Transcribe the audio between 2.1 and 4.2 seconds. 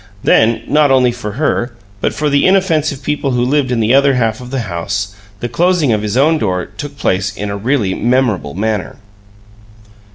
for the inoffensive people who lived in the other